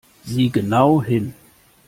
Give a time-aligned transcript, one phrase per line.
[0.25, 1.35] Sieh genau hin!